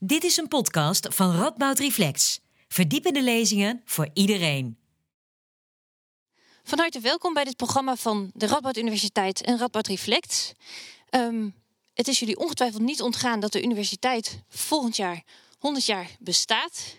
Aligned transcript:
Dit 0.00 0.24
is 0.24 0.36
een 0.36 0.48
podcast 0.48 1.06
van 1.14 1.36
Radboud 1.36 1.78
Reflex. 1.78 2.40
Verdiepende 2.68 3.22
lezingen 3.22 3.82
voor 3.84 4.08
iedereen. 4.12 4.78
Van 6.62 6.78
harte 6.78 7.00
welkom 7.00 7.34
bij 7.34 7.44
dit 7.44 7.56
programma 7.56 7.96
van 7.96 8.30
de 8.34 8.46
Radboud 8.46 8.76
Universiteit 8.76 9.42
en 9.42 9.58
Radboud 9.58 9.86
Reflect. 9.86 10.54
Um, 11.10 11.54
het 11.94 12.08
is 12.08 12.18
jullie 12.18 12.38
ongetwijfeld 12.38 12.82
niet 12.82 13.02
ontgaan 13.02 13.40
dat 13.40 13.52
de 13.52 13.62
universiteit 13.62 14.42
volgend 14.48 14.96
jaar 14.96 15.22
100 15.58 15.86
jaar 15.86 16.10
bestaat. 16.18 16.96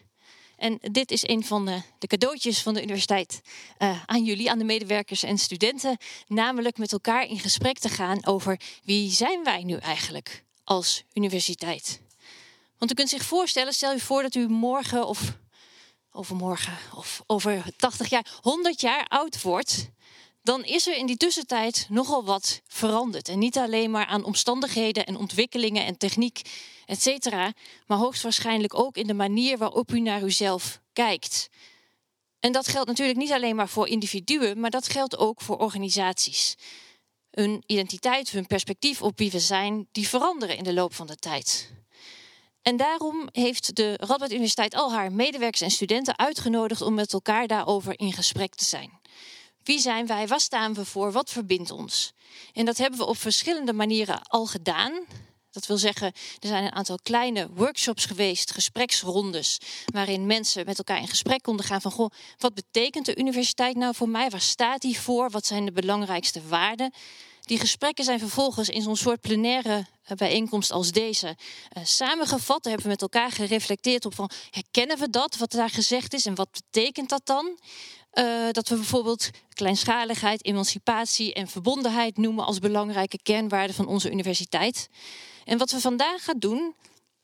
En 0.57 0.77
dit 0.81 1.11
is 1.11 1.27
een 1.27 1.45
van 1.45 1.65
de, 1.65 1.81
de 1.99 2.07
cadeautjes 2.07 2.61
van 2.61 2.73
de 2.73 2.81
universiteit 2.81 3.41
uh, 3.77 4.03
aan 4.05 4.23
jullie, 4.23 4.51
aan 4.51 4.59
de 4.59 4.65
medewerkers 4.65 5.23
en 5.23 5.37
studenten. 5.37 5.97
Namelijk 6.27 6.77
met 6.77 6.91
elkaar 6.91 7.25
in 7.25 7.39
gesprek 7.39 7.79
te 7.79 7.89
gaan 7.89 8.25
over 8.25 8.59
wie 8.83 9.11
zijn 9.11 9.43
wij 9.43 9.63
nu 9.63 9.75
eigenlijk 9.75 10.43
als 10.63 11.03
universiteit. 11.13 12.07
Want 12.79 12.91
u 12.91 12.93
kunt 12.93 13.09
zich 13.09 13.23
voorstellen, 13.23 13.73
stel 13.73 13.93
u 13.93 13.99
voor 13.99 14.21
dat 14.21 14.35
u 14.35 14.47
morgen 14.47 15.07
of 15.07 15.37
overmorgen 16.11 16.77
of 16.95 17.23
over 17.25 17.63
80 17.77 18.09
jaar, 18.09 18.39
100 18.41 18.81
jaar 18.81 19.07
oud 19.07 19.41
wordt. 19.41 19.89
Dan 20.41 20.63
is 20.63 20.87
er 20.87 20.97
in 20.97 21.05
die 21.05 21.17
tussentijd 21.17 21.85
nogal 21.89 22.23
wat 22.23 22.61
veranderd. 22.67 23.27
En 23.27 23.39
niet 23.39 23.57
alleen 23.57 23.91
maar 23.91 24.05
aan 24.05 24.23
omstandigheden 24.23 25.05
en 25.05 25.17
ontwikkelingen 25.17 25.85
en 25.85 25.97
techniek, 25.97 26.41
et 26.85 27.01
cetera. 27.01 27.53
Maar 27.87 27.97
hoogstwaarschijnlijk 27.97 28.73
ook 28.73 28.95
in 28.97 29.07
de 29.07 29.13
manier 29.13 29.57
waarop 29.57 29.91
u 29.91 29.99
naar 29.99 30.23
uzelf 30.23 30.81
kijkt. 30.93 31.49
En 32.39 32.51
dat 32.51 32.67
geldt 32.67 32.87
natuurlijk 32.87 33.17
niet 33.17 33.31
alleen 33.31 33.55
maar 33.55 33.69
voor 33.69 33.87
individuen, 33.87 34.59
maar 34.59 34.69
dat 34.69 34.87
geldt 34.87 35.17
ook 35.17 35.41
voor 35.41 35.57
organisaties. 35.57 36.55
Hun 37.31 37.63
identiteit, 37.65 38.29
hun 38.29 38.47
perspectief 38.47 39.01
op 39.01 39.17
wie 39.17 39.31
we 39.31 39.39
zijn, 39.39 39.87
die 39.91 40.07
veranderen 40.07 40.57
in 40.57 40.63
de 40.63 40.73
loop 40.73 40.93
van 40.93 41.07
de 41.07 41.15
tijd. 41.15 41.77
En 42.61 42.77
daarom 42.77 43.29
heeft 43.31 43.75
de 43.75 43.93
Radboud 43.97 44.31
Universiteit 44.31 44.75
al 44.75 44.93
haar 44.93 45.11
medewerkers 45.11 45.61
en 45.61 45.71
studenten 45.71 46.17
uitgenodigd 46.17 46.81
om 46.81 46.93
met 46.93 47.13
elkaar 47.13 47.47
daarover 47.47 47.99
in 47.99 48.13
gesprek 48.13 48.55
te 48.55 48.65
zijn. 48.65 48.99
Wie 49.63 49.79
zijn 49.79 50.07
wij? 50.07 50.27
Waar 50.27 50.39
staan 50.39 50.73
we 50.73 50.85
voor? 50.85 51.11
Wat 51.11 51.29
verbindt 51.29 51.71
ons? 51.71 52.13
En 52.53 52.65
dat 52.65 52.77
hebben 52.77 52.99
we 52.99 53.05
op 53.05 53.17
verschillende 53.17 53.73
manieren 53.73 54.21
al 54.23 54.45
gedaan. 54.45 55.05
Dat 55.51 55.65
wil 55.65 55.77
zeggen, 55.77 56.07
er 56.39 56.47
zijn 56.47 56.63
een 56.63 56.73
aantal 56.73 56.99
kleine 57.03 57.49
workshops 57.53 58.05
geweest, 58.05 58.51
gespreksrondes, 58.51 59.57
waarin 59.85 60.25
mensen 60.25 60.65
met 60.65 60.77
elkaar 60.77 60.99
in 60.99 61.07
gesprek 61.07 61.41
konden 61.41 61.65
gaan 61.65 61.81
van, 61.81 61.91
goh, 61.91 62.09
wat 62.37 62.53
betekent 62.53 63.05
de 63.05 63.17
universiteit 63.17 63.75
nou 63.75 63.95
voor 63.95 64.09
mij? 64.09 64.29
Waar 64.29 64.41
staat 64.41 64.81
die 64.81 64.99
voor? 64.99 65.29
Wat 65.29 65.45
zijn 65.45 65.65
de 65.65 65.71
belangrijkste 65.71 66.47
waarden? 66.47 66.93
Die 67.49 67.59
gesprekken 67.59 68.05
zijn 68.05 68.19
vervolgens 68.19 68.69
in 68.69 68.81
zo'n 68.81 68.95
soort 68.95 69.21
plenaire 69.21 69.85
eh, 70.03 70.17
bijeenkomst 70.17 70.71
als 70.71 70.91
deze 70.91 71.27
uh, 71.27 71.83
samengevat. 71.85 72.63
Daar 72.63 72.73
hebben 72.73 72.81
we 72.81 72.89
met 72.89 73.01
elkaar 73.01 73.31
gereflecteerd 73.31 74.05
op 74.05 74.15
van 74.15 74.29
herkennen 74.49 74.97
we 74.97 75.09
dat, 75.09 75.37
wat 75.37 75.51
daar 75.51 75.69
gezegd 75.69 76.13
is 76.13 76.25
en 76.25 76.35
wat 76.35 76.51
betekent 76.51 77.09
dat 77.09 77.21
dan? 77.23 77.59
Uh, 78.13 78.49
dat 78.51 78.67
we 78.67 78.75
bijvoorbeeld 78.75 79.29
kleinschaligheid, 79.53 80.45
emancipatie 80.45 81.33
en 81.33 81.47
verbondenheid 81.47 82.17
noemen 82.17 82.45
als 82.45 82.59
belangrijke 82.59 83.19
kernwaarden 83.23 83.75
van 83.75 83.87
onze 83.87 84.11
universiteit. 84.11 84.89
En 85.45 85.57
wat 85.57 85.71
we 85.71 85.79
vandaag 85.79 86.23
gaan 86.23 86.39
doen 86.39 86.75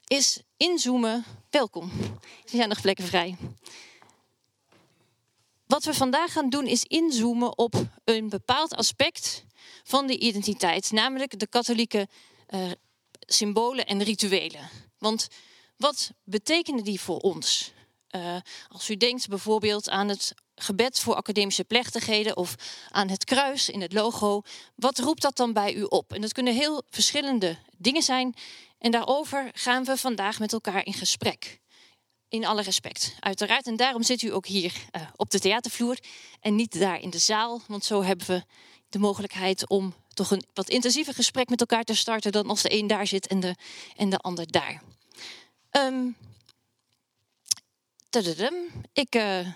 is 0.07 0.39
inzoomen. 0.57 1.25
Welkom, 1.49 1.91
er 2.43 2.49
zijn 2.49 2.69
nog 2.69 2.81
plekken 2.81 3.05
vrij. 3.05 3.37
Wat 5.67 5.83
we 5.83 5.93
vandaag 5.93 6.31
gaan 6.31 6.49
doen 6.49 6.67
is 6.67 6.83
inzoomen 6.83 7.57
op 7.57 7.75
een 8.03 8.29
bepaald 8.29 8.75
aspect 8.75 9.45
van 9.83 10.07
de 10.07 10.19
identiteit, 10.19 10.91
namelijk 10.91 11.39
de 11.39 11.47
katholieke 11.47 12.07
uh, 12.49 12.71
symbolen 13.19 13.85
en 13.85 14.03
rituelen. 14.03 14.69
Want 14.97 15.27
wat 15.77 16.11
betekenen 16.23 16.83
die 16.83 17.01
voor 17.01 17.19
ons? 17.19 17.71
Uh, 18.11 18.35
als 18.67 18.89
u 18.89 18.95
denkt 18.95 19.27
bijvoorbeeld 19.27 19.89
aan 19.89 20.09
het 20.09 20.33
gebed 20.55 20.99
voor 20.99 21.15
academische 21.15 21.63
plechtigheden 21.63 22.37
of 22.37 22.55
aan 22.89 23.09
het 23.09 23.23
kruis 23.23 23.69
in 23.69 23.81
het 23.81 23.93
logo, 23.93 24.41
wat 24.75 24.99
roept 24.99 25.21
dat 25.21 25.35
dan 25.35 25.53
bij 25.53 25.73
u 25.73 25.83
op? 25.83 26.13
En 26.13 26.21
dat 26.21 26.33
kunnen 26.33 26.53
heel 26.53 26.83
verschillende 26.89 27.57
dingen 27.77 28.01
zijn. 28.01 28.33
En 28.77 28.91
daarover 28.91 29.49
gaan 29.53 29.83
we 29.83 29.97
vandaag 29.97 30.39
met 30.39 30.53
elkaar 30.53 30.85
in 30.85 30.93
gesprek. 30.93 31.59
In 32.27 32.45
alle 32.45 32.61
respect, 32.61 33.15
uiteraard. 33.19 33.67
En 33.67 33.75
daarom 33.75 34.03
zit 34.03 34.21
u 34.21 34.33
ook 34.33 34.45
hier 34.45 34.73
uh, 34.91 35.01
op 35.15 35.29
de 35.29 35.39
theatervloer 35.39 35.97
en 36.39 36.55
niet 36.55 36.79
daar 36.79 37.01
in 37.01 37.09
de 37.09 37.17
zaal. 37.17 37.61
Want 37.67 37.85
zo 37.85 38.03
hebben 38.03 38.27
we 38.27 38.43
de 38.95 39.01
mogelijkheid 39.01 39.69
om 39.69 39.93
toch 40.13 40.31
een 40.31 40.43
wat 40.53 40.69
intensiever 40.69 41.13
gesprek 41.13 41.49
met 41.49 41.59
elkaar 41.59 41.83
te 41.83 41.95
starten 41.95 42.31
dan 42.31 42.47
als 42.47 42.61
de 42.61 42.73
een 42.73 42.87
daar 42.87 43.07
zit 43.07 43.27
en 43.27 43.39
de, 43.39 43.55
en 43.95 44.09
de 44.09 44.17
ander 44.17 44.51
daar. 44.51 44.81
Um, 45.71 46.15
ik, 48.93 49.15
uh, 49.15 49.47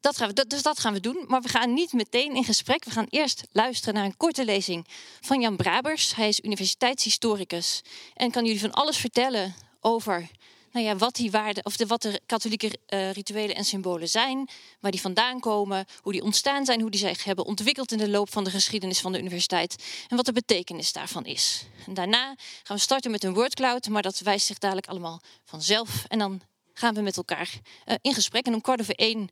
dat 0.00 0.16
gaan 0.16 0.32
we, 0.32 0.46
dus 0.46 0.62
dat 0.62 0.78
gaan 0.78 0.92
we 0.92 1.00
doen. 1.00 1.24
Maar 1.26 1.42
we 1.42 1.48
gaan 1.48 1.74
niet 1.74 1.92
meteen 1.92 2.34
in 2.34 2.44
gesprek. 2.44 2.84
We 2.84 2.90
gaan 2.90 3.06
eerst 3.08 3.42
luisteren 3.52 3.94
naar 3.94 4.04
een 4.04 4.16
korte 4.16 4.44
lezing 4.44 4.86
van 5.20 5.40
Jan 5.40 5.56
Brabers. 5.56 6.14
Hij 6.14 6.28
is 6.28 6.40
universiteitshistoricus 6.40 7.82
en 8.14 8.30
kan 8.30 8.44
jullie 8.44 8.60
van 8.60 8.72
alles 8.72 8.96
vertellen 8.96 9.54
over 9.80 10.30
nou 10.76 10.88
ja, 10.88 10.96
wat 10.96 11.14
die 11.14 11.30
waarden, 11.30 11.64
of 11.64 11.76
de, 11.76 11.86
wat 11.86 12.02
de 12.02 12.20
katholieke 12.26 12.78
uh, 12.88 13.12
rituelen 13.12 13.56
en 13.56 13.64
symbolen 13.64 14.08
zijn, 14.08 14.48
waar 14.80 14.90
die 14.90 15.00
vandaan 15.00 15.40
komen, 15.40 15.84
hoe 16.00 16.12
die 16.12 16.22
ontstaan 16.22 16.64
zijn, 16.64 16.80
hoe 16.80 16.90
die 16.90 17.00
zich 17.00 17.24
hebben 17.24 17.44
ontwikkeld 17.44 17.92
in 17.92 17.98
de 17.98 18.08
loop 18.08 18.32
van 18.32 18.44
de 18.44 18.50
geschiedenis 18.50 19.00
van 19.00 19.12
de 19.12 19.18
universiteit 19.18 19.84
en 20.08 20.16
wat 20.16 20.24
de 20.24 20.32
betekenis 20.32 20.92
daarvan 20.92 21.24
is. 21.24 21.64
En 21.86 21.94
daarna 21.94 22.34
gaan 22.62 22.76
we 22.76 22.82
starten 22.82 23.10
met 23.10 23.24
een 23.24 23.34
wordcloud, 23.34 23.88
maar 23.88 24.02
dat 24.02 24.18
wijst 24.18 24.46
zich 24.46 24.58
dadelijk 24.58 24.86
allemaal 24.86 25.20
vanzelf. 25.44 26.04
En 26.08 26.18
dan 26.18 26.40
gaan 26.72 26.94
we 26.94 27.00
met 27.00 27.16
elkaar 27.16 27.50
uh, 27.86 27.94
in 28.00 28.14
gesprek. 28.14 28.46
En 28.46 28.54
om 28.54 28.60
kwart 28.60 28.80
over 28.80 28.94
één 28.94 29.28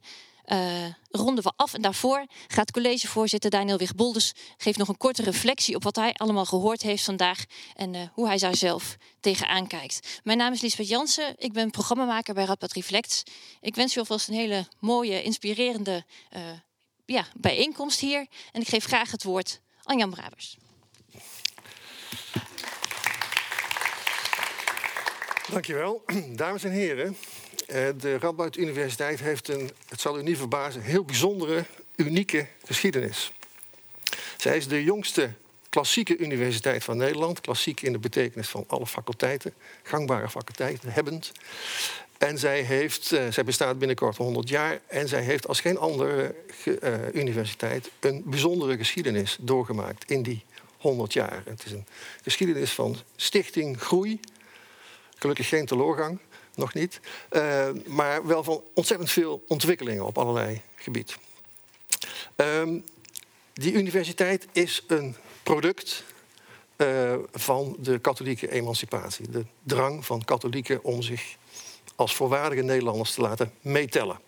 uh, 0.47 0.85
ronden 1.11 1.45
we 1.45 1.53
af. 1.57 1.75
En 1.75 1.83
daarvoor 1.83 2.27
gaat 2.49 2.71
collegevoorzitter 2.71 3.51
Daniel 3.51 3.79
Wigbolders 3.79 4.33
geeft 4.57 4.79
nog 4.79 4.89
een 4.89 4.97
korte 4.97 5.23
reflectie 5.23 5.75
op 5.75 5.83
wat 5.83 5.97
hij 5.97 6.13
allemaal 6.13 6.45
gehoord 6.45 6.83
heeft 6.83 7.05
vandaag 7.05 7.45
en 7.75 7.95
uh, 7.95 8.03
hoe 8.13 8.27
hij 8.27 8.39
daar 8.39 8.57
zelf 8.57 8.97
tegenaan 9.21 9.67
kijkt. 9.67 10.21
Mijn 10.23 10.39
naam 10.39 10.53
is 10.53 10.61
Lisbeth 10.61 10.89
Jansen. 10.89 11.35
Ik 11.39 11.53
ben 11.53 11.71
programmamaker 11.71 12.35
bij 12.35 12.45
Radboud 12.45 12.73
Reflect. 12.73 13.23
Ik 13.61 13.75
wens 13.75 13.97
u 13.97 13.99
alvast 13.99 14.29
een 14.29 14.35
hele 14.35 14.67
mooie, 14.81 15.23
inspirerende 15.23 16.05
uh, 16.37 16.41
ja, 17.05 17.27
bijeenkomst 17.37 18.01
hier. 18.01 18.27
En 18.53 18.61
ik 18.61 18.69
geef 18.69 18.85
graag 18.85 19.11
het 19.11 19.25
woord 19.25 19.61
aan 19.83 19.99
Jan 19.99 20.11
Brabers. 20.11 20.57
Dankjewel. 25.51 26.03
Dames 26.33 26.65
en 26.65 26.71
heren, 26.71 27.07
eh, 27.07 27.13
de 27.97 28.19
Radboud 28.19 28.57
Universiteit 28.57 29.21
heeft 29.21 29.49
een, 29.49 29.71
het 29.89 30.01
zal 30.01 30.19
u 30.19 30.23
niet 30.23 30.39
verbazen, 30.39 30.83
heel 30.83 31.05
bijzondere, 31.05 31.65
unieke 31.97 32.47
geschiedenis. 32.65 33.33
Zij 34.37 34.57
is 34.57 34.69
de 34.69 34.85
jongste 34.85 35.31
klassieke 35.69 36.17
universiteit 36.17 36.85
van 36.85 36.97
Nederland. 36.97 37.41
Klassiek 37.41 37.81
in 37.81 37.93
de 37.93 37.99
betekenis 37.99 38.49
van 38.49 38.65
alle 38.67 38.87
faculteiten, 38.87 39.55
gangbare 39.83 40.29
faculteiten, 40.29 40.93
hebbend. 40.93 41.33
En 42.19 42.39
zij, 42.39 42.61
heeft, 42.61 43.13
uh, 43.13 43.31
zij 43.31 43.45
bestaat 43.45 43.79
binnenkort 43.79 44.17
100 44.17 44.49
jaar 44.49 44.81
en 44.87 45.09
zij 45.09 45.23
heeft 45.23 45.49
als 45.49 45.61
geen 45.61 45.79
andere 45.79 46.35
uh, 46.65 46.95
universiteit 47.13 47.91
een 48.01 48.23
bijzondere 48.27 48.77
geschiedenis 48.77 49.37
doorgemaakt 49.41 50.11
in 50.11 50.23
die 50.23 50.45
100 50.79 51.13
jaar. 51.13 51.43
Het 51.45 51.65
is 51.65 51.73
een 51.73 51.87
geschiedenis 52.23 52.73
van 52.73 52.97
stichting, 53.17 53.81
groei, 53.81 54.21
gelukkig 55.17 55.49
geen 55.49 55.67
teleurgang, 55.67 56.19
nog 56.57 56.75
niet. 56.75 57.01
Uh, 57.33 57.69
maar 57.87 58.27
wel 58.27 58.45
van 58.45 58.63
ontzettend 58.75 59.11
veel 59.11 59.45
ontwikkelingen 59.49 60.07
op 60.07 60.19
allerlei 60.19 60.61
gebieden. 60.75 61.15
Um, 62.37 62.85
die 63.53 63.73
universiteit 63.73 64.47
is 64.53 64.85
een 64.87 65.17
product 65.43 66.05
uh, 66.77 67.15
van 67.33 67.77
de 67.79 67.99
katholieke 67.99 68.51
emancipatie. 68.51 69.31
De 69.31 69.45
drang 69.63 70.07
van 70.07 70.25
katholieken 70.25 70.85
om 70.85 71.03
zich 71.03 71.37
als 71.97 72.15
volwaardige 72.15 72.63
Nederlanders 72.63 73.15
te 73.15 73.21
laten 73.21 73.53
meetellen. 73.61 74.19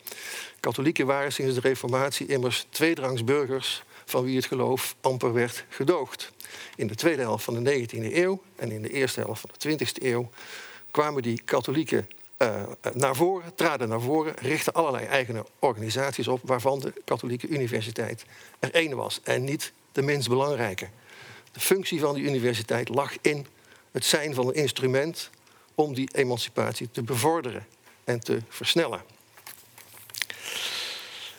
Katholieken 0.59 1.05
waren 1.05 1.33
sinds 1.33 1.55
de 1.55 1.61
Reformatie 1.61 2.27
immers 2.27 2.65
tweedrangsburgers 2.69 3.83
van 4.05 4.23
wie 4.23 4.35
het 4.35 4.45
geloof 4.45 4.95
amper 5.01 5.33
werd 5.33 5.65
gedoogd. 5.69 6.31
In 6.75 6.87
de 6.87 6.95
tweede 6.95 7.21
helft 7.21 7.43
van 7.43 7.63
de 7.63 7.87
19e 7.87 8.15
eeuw 8.15 8.41
en 8.55 8.71
in 8.71 8.81
de 8.81 8.89
eerste 8.89 9.19
helft 9.19 9.41
van 9.41 9.49
de 9.57 9.77
20e 9.77 10.03
eeuw 10.03 10.29
kwamen 10.91 11.21
die 11.21 11.41
katholieken 11.45 12.07
uh, 12.37 12.63
naar 12.93 13.15
voren, 13.15 13.55
traden 13.55 13.89
naar 13.89 14.01
voren, 14.01 14.33
richtten 14.41 14.73
allerlei 14.73 15.05
eigen 15.05 15.45
organisaties 15.59 16.27
op, 16.27 16.41
waarvan 16.43 16.79
de 16.79 16.93
Katholieke 17.05 17.47
Universiteit 17.47 18.25
er 18.59 18.73
één 18.73 18.95
was 18.95 19.19
en 19.23 19.43
niet 19.43 19.73
de 19.91 20.01
minst 20.01 20.29
belangrijke. 20.29 20.87
De 21.51 21.59
functie 21.59 21.99
van 21.99 22.15
die 22.15 22.23
universiteit 22.23 22.89
lag 22.89 23.13
in 23.21 23.45
het 23.91 24.05
zijn 24.05 24.33
van 24.33 24.47
een 24.47 24.53
instrument 24.53 25.29
om 25.75 25.93
die 25.93 26.09
emancipatie 26.13 26.89
te 26.91 27.03
bevorderen 27.03 27.65
en 28.03 28.19
te 28.19 28.41
versnellen. 28.49 29.01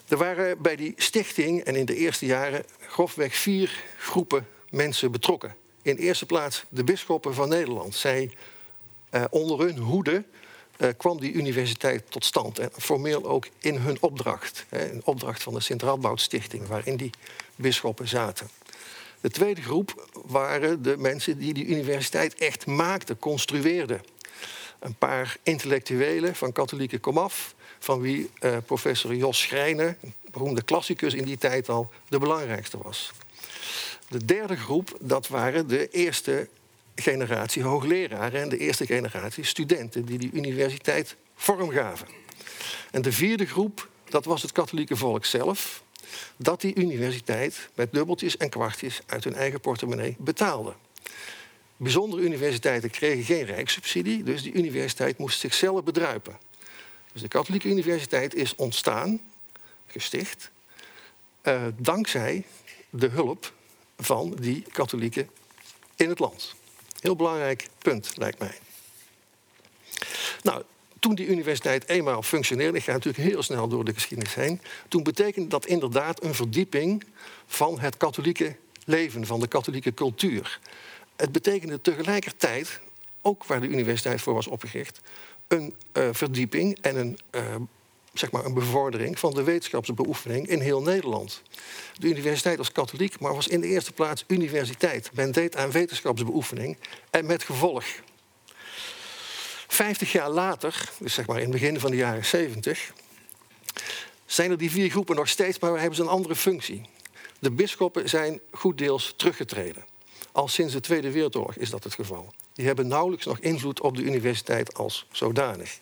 Er 0.08 0.16
waren 0.16 0.62
bij 0.62 0.76
die 0.76 0.94
stichting 0.96 1.64
en 1.64 1.76
in 1.76 1.84
de 1.84 1.96
eerste 1.96 2.26
jaren 2.26 2.64
grofweg 2.80 3.34
vier 3.34 3.84
groepen 3.98 4.46
mensen 4.70 5.10
betrokken. 5.10 5.54
In 5.82 5.96
de 5.96 6.02
eerste 6.02 6.26
plaats 6.26 6.64
de 6.68 6.84
bisschoppen 6.84 7.34
van 7.34 7.48
Nederland. 7.48 7.94
Zij 7.94 8.30
uh, 9.10 9.24
onder 9.30 9.58
hun 9.58 9.78
hoede 9.78 10.24
uh, 10.78 10.88
kwam 10.96 11.20
die 11.20 11.32
universiteit 11.32 12.02
tot 12.08 12.24
stand. 12.24 12.58
En 12.58 12.70
formeel 12.78 13.24
ook 13.24 13.48
in 13.58 13.76
hun 13.76 13.96
opdracht. 14.00 14.64
Hè, 14.68 14.90
een 14.90 15.02
opdracht 15.04 15.42
van 15.42 15.54
de 15.54 15.60
Sint 15.60 15.84
Stichting, 16.14 16.66
waarin 16.66 16.96
die 16.96 17.10
bisschoppen 17.56 18.08
zaten. 18.08 18.48
De 19.20 19.30
tweede 19.30 19.62
groep 19.62 20.08
waren 20.12 20.82
de 20.82 20.96
mensen 20.96 21.38
die 21.38 21.54
die 21.54 21.66
universiteit 21.66 22.34
echt 22.34 22.66
maakten, 22.66 23.18
construeerden. 23.18 24.02
Een 24.78 24.94
paar 24.94 25.36
intellectuelen 25.42 26.34
van 26.34 26.52
katholieke 26.52 26.98
komaf, 26.98 27.54
van 27.78 28.00
wie 28.00 28.30
uh, 28.40 28.56
professor 28.66 29.14
Jos 29.14 29.40
Schrijnen, 29.40 29.96
beroemde 30.30 30.62
klassicus 30.62 31.14
in 31.14 31.24
die 31.24 31.38
tijd 31.38 31.68
al, 31.68 31.90
de 32.08 32.18
belangrijkste 32.18 32.78
was. 32.82 33.12
De 34.08 34.24
derde 34.24 34.56
groep, 34.56 34.96
dat 35.00 35.28
waren 35.28 35.68
de 35.68 35.88
eerste 35.90 36.48
generatie 37.00 37.62
hoogleraren 37.62 38.40
en 38.40 38.48
de 38.48 38.58
eerste 38.58 38.86
generatie 38.86 39.44
studenten 39.44 40.04
die 40.04 40.18
die 40.18 40.30
universiteit 40.32 41.16
vormgaven. 41.34 42.08
En 42.90 43.02
de 43.02 43.12
vierde 43.12 43.46
groep, 43.46 43.88
dat 44.08 44.24
was 44.24 44.42
het 44.42 44.52
katholieke 44.52 44.96
volk 44.96 45.24
zelf, 45.24 45.82
dat 46.36 46.60
die 46.60 46.74
universiteit 46.74 47.68
met 47.74 47.92
dubbeltjes 47.92 48.36
en 48.36 48.48
kwartjes 48.48 49.00
uit 49.06 49.24
hun 49.24 49.34
eigen 49.34 49.60
portemonnee 49.60 50.16
betaalde. 50.18 50.74
Bijzondere 51.76 52.22
universiteiten 52.22 52.90
kregen 52.90 53.24
geen 53.24 53.44
rijkssubsidie, 53.44 54.22
dus 54.22 54.42
die 54.42 54.52
universiteit 54.52 55.18
moest 55.18 55.40
zichzelf 55.40 55.84
bedruipen. 55.84 56.38
Dus 57.12 57.22
de 57.22 57.28
katholieke 57.28 57.68
universiteit 57.68 58.34
is 58.34 58.54
ontstaan, 58.54 59.20
gesticht, 59.86 60.50
uh, 61.42 61.62
dankzij 61.76 62.44
de 62.90 63.08
hulp 63.08 63.52
van 63.96 64.36
die 64.40 64.64
katholieken 64.72 65.30
in 65.96 66.08
het 66.08 66.18
land. 66.18 66.54
Heel 67.00 67.16
belangrijk 67.16 67.68
punt, 67.78 68.12
lijkt 68.16 68.38
mij. 68.38 68.58
Nou, 70.42 70.62
toen 71.00 71.14
die 71.14 71.26
universiteit 71.26 71.88
eenmaal 71.88 72.22
functioneerde, 72.22 72.78
ik 72.78 72.84
ga 72.84 72.92
natuurlijk 72.92 73.28
heel 73.28 73.42
snel 73.42 73.68
door 73.68 73.84
de 73.84 73.94
geschiedenis 73.94 74.34
heen, 74.34 74.60
toen 74.88 75.02
betekende 75.02 75.48
dat 75.48 75.66
inderdaad 75.66 76.22
een 76.22 76.34
verdieping 76.34 77.04
van 77.46 77.80
het 77.80 77.96
katholieke 77.96 78.56
leven, 78.84 79.26
van 79.26 79.40
de 79.40 79.48
katholieke 79.48 79.94
cultuur. 79.94 80.60
Het 81.16 81.32
betekende 81.32 81.80
tegelijkertijd, 81.80 82.80
ook 83.22 83.44
waar 83.44 83.60
de 83.60 83.68
universiteit 83.68 84.20
voor 84.20 84.34
was 84.34 84.46
opgericht, 84.46 85.00
een 85.48 85.74
uh, 85.92 86.08
verdieping 86.12 86.78
en 86.80 86.96
een 86.96 87.18
uh, 87.30 87.54
zeg 88.18 88.30
maar 88.30 88.44
een 88.44 88.54
bevordering 88.54 89.18
van 89.18 89.34
de 89.34 89.42
wetenschapsbeoefening 89.42 90.48
in 90.48 90.60
heel 90.60 90.82
Nederland. 90.82 91.42
De 91.98 92.08
universiteit 92.08 92.56
was 92.56 92.72
katholiek, 92.72 93.20
maar 93.20 93.34
was 93.34 93.48
in 93.48 93.60
de 93.60 93.66
eerste 93.66 93.92
plaats 93.92 94.24
universiteit. 94.26 95.10
Men 95.14 95.32
deed 95.32 95.56
aan 95.56 95.70
wetenschapsbeoefening 95.70 96.76
en 97.10 97.26
met 97.26 97.42
gevolg. 97.42 97.84
Vijftig 99.66 100.12
jaar 100.12 100.30
later, 100.30 100.90
dus 100.98 101.14
zeg 101.14 101.26
maar 101.26 101.36
in 101.36 101.42
het 101.42 101.52
begin 101.52 101.80
van 101.80 101.90
de 101.90 101.96
jaren 101.96 102.24
zeventig, 102.24 102.92
zijn 104.26 104.50
er 104.50 104.58
die 104.58 104.70
vier 104.70 104.90
groepen 104.90 105.16
nog 105.16 105.28
steeds, 105.28 105.58
maar 105.58 105.78
hebben 105.78 105.94
ze 105.94 106.02
een 106.02 106.08
andere 106.08 106.36
functie. 106.36 106.82
De 107.38 107.50
bisschoppen 107.50 108.08
zijn 108.08 108.40
goed 108.50 108.78
deels 108.78 109.14
teruggetreden. 109.16 109.84
Al 110.32 110.48
sinds 110.48 110.72
de 110.72 110.80
Tweede 110.80 111.10
Wereldoorlog 111.10 111.56
is 111.56 111.70
dat 111.70 111.84
het 111.84 111.94
geval. 111.94 112.34
Die 112.52 112.66
hebben 112.66 112.86
nauwelijks 112.86 113.26
nog 113.26 113.38
invloed 113.38 113.80
op 113.80 113.96
de 113.96 114.02
universiteit 114.02 114.74
als 114.74 115.06
zodanig 115.10 115.76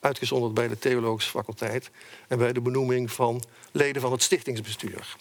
uitgezonderd 0.00 0.54
bij 0.54 0.68
de 0.68 0.78
theologische 0.78 1.30
faculteit 1.30 1.90
en 2.28 2.38
bij 2.38 2.52
de 2.52 2.60
benoeming 2.60 3.12
van 3.12 3.42
leden 3.72 4.02
van 4.02 4.12
het 4.12 4.22
stichtingsbestuur. 4.22 5.16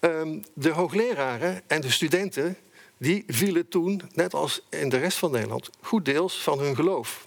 Um, 0.00 0.44
de 0.54 0.70
hoogleraren 0.70 1.62
en 1.66 1.80
de 1.80 1.90
studenten 1.90 2.56
die 2.98 3.24
vielen 3.26 3.68
toen, 3.68 4.02
net 4.14 4.34
als 4.34 4.62
in 4.70 4.88
de 4.88 4.98
rest 4.98 5.18
van 5.18 5.30
Nederland, 5.30 5.70
goed 5.80 6.04
deels 6.04 6.42
van 6.42 6.58
hun 6.58 6.74
geloof. 6.74 7.26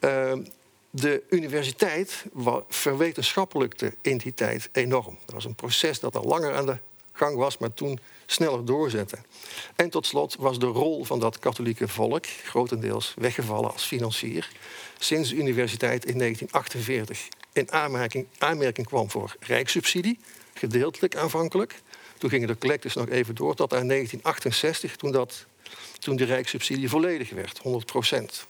Um, 0.00 0.46
de 0.90 1.22
universiteit 1.28 2.24
verwetenschappelijkte 2.68 3.94
in 4.00 4.16
die 4.16 4.34
tijd 4.34 4.68
enorm. 4.72 5.18
Dat 5.24 5.34
was 5.34 5.44
een 5.44 5.54
proces 5.54 6.00
dat 6.00 6.16
al 6.16 6.24
langer 6.24 6.54
aan 6.54 6.66
de 6.66 6.78
gang 7.20 7.36
was, 7.36 7.58
maar 7.58 7.74
toen 7.74 7.98
sneller 8.26 8.64
doorzette. 8.64 9.18
En 9.76 9.90
tot 9.90 10.06
slot 10.06 10.36
was 10.38 10.58
de 10.58 10.66
rol 10.66 11.04
van 11.04 11.20
dat 11.20 11.38
katholieke 11.38 11.88
volk 11.88 12.26
grotendeels 12.26 13.14
weggevallen 13.16 13.72
als 13.72 13.84
financier 13.84 14.50
sinds 14.98 15.28
de 15.28 15.36
universiteit 15.36 16.04
in 16.04 16.18
1948 16.18 17.28
in 17.52 17.72
aanmerking, 17.72 18.26
aanmerking 18.38 18.86
kwam 18.86 19.10
voor 19.10 19.36
rijkssubsidie, 19.40 20.18
gedeeltelijk 20.54 21.16
aanvankelijk. 21.16 21.82
Toen 22.18 22.30
gingen 22.30 22.48
de 22.48 22.58
collecties 22.58 22.94
nog 22.94 23.08
even 23.08 23.34
door 23.34 23.54
tot 23.54 23.72
aan 23.72 23.88
1968, 23.88 24.96
toen, 24.96 25.12
dat, 25.12 25.46
toen 25.98 26.16
de 26.16 26.24
rijkssubsidie 26.24 26.88
volledig 26.88 27.30
werd, 27.30 27.58
100 27.58 27.86
procent. 27.86 28.46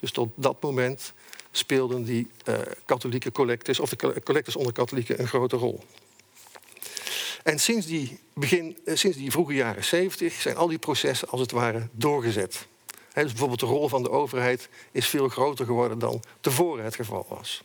Dus 0.00 0.10
tot 0.10 0.28
dat 0.34 0.62
moment 0.62 1.12
speelden 1.50 2.04
die 2.04 2.28
uh, 2.48 2.54
katholieke 2.84 3.32
collectors, 3.32 3.80
of 3.80 3.90
de 3.90 4.22
collectors 4.22 4.56
onder 4.56 4.72
katholieken, 4.72 5.20
een 5.20 5.28
grote 5.28 5.56
rol. 5.56 5.80
En 7.42 7.58
sinds 7.58 7.86
die, 7.86 8.18
begin, 8.34 8.78
eh, 8.84 8.96
sinds 8.96 9.16
die 9.16 9.30
vroege 9.30 9.54
jaren 9.54 9.84
70 9.84 10.40
zijn 10.40 10.56
al 10.56 10.68
die 10.68 10.78
processen 10.78 11.28
als 11.28 11.40
het 11.40 11.50
ware 11.50 11.88
doorgezet 11.92 12.66
dus 13.14 13.30
bijvoorbeeld 13.30 13.60
de 13.60 13.66
rol 13.66 13.88
van 13.88 14.02
de 14.02 14.10
overheid 14.10 14.68
is 14.92 15.08
veel 15.08 15.28
groter 15.28 15.66
geworden 15.66 15.98
dan 15.98 16.22
tevoren 16.40 16.84
het 16.84 16.94
geval 16.94 17.26
was. 17.28 17.62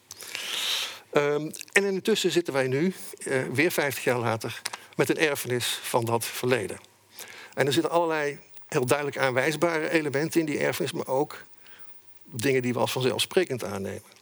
Um, 1.12 1.52
en 1.72 1.84
intussen 1.84 2.32
zitten 2.32 2.54
wij 2.54 2.68
nu, 2.68 2.94
uh, 3.20 3.44
weer 3.54 3.72
50 3.72 4.04
jaar 4.04 4.20
later, 4.20 4.62
met 4.96 5.10
een 5.10 5.18
erfenis 5.18 5.80
van 5.84 6.06
dat 6.06 6.26
verleden. 6.26 6.80
En 7.54 7.66
er 7.66 7.74
zitten 7.74 7.92
allerlei 7.92 8.40
heel 8.68 8.86
duidelijk 8.86 9.18
aanwijsbare 9.18 9.90
elementen 9.90 10.40
in 10.40 10.46
die 10.46 10.60
erfenis, 10.60 10.92
maar 10.92 11.08
ook 11.08 11.44
dingen 12.24 12.62
die 12.62 12.74
we 12.74 12.80
als 12.80 12.92
vanzelfsprekend 12.92 13.64
aannemen. 13.64 14.16